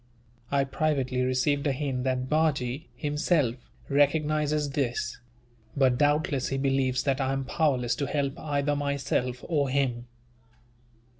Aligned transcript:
I 0.49 0.63
privately 0.63 1.21
received 1.21 1.67
a 1.67 1.71
hint 1.71 2.05
that 2.05 2.27
Bajee, 2.27 2.87
himself, 2.95 3.55
recognizes 3.87 4.71
this; 4.71 5.19
but 5.77 5.99
doubtless 5.99 6.47
he 6.47 6.57
believes 6.57 7.03
that 7.03 7.21
I 7.21 7.33
am 7.33 7.45
powerless 7.45 7.93
to 7.97 8.07
help 8.07 8.39
either 8.39 8.75
myself 8.75 9.45
or 9.47 9.69
him. 9.69 10.07